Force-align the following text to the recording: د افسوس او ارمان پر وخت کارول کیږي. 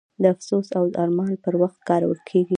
د 0.21 0.23
افسوس 0.33 0.67
او 0.77 0.85
ارمان 1.03 1.31
پر 1.43 1.53
وخت 1.61 1.79
کارول 1.89 2.19
کیږي. 2.29 2.49